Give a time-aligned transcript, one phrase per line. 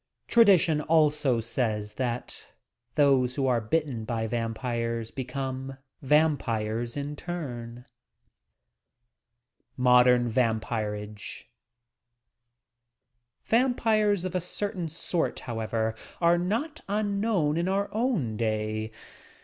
[0.27, 2.51] Tradition also says that
[2.95, 7.85] those who are bitten by vampires become vam pires in turn,
[9.77, 11.43] MODERN VAMPIRAOE
[13.45, 18.91] Vampires of a certain sort, however, are not unknown in our own day.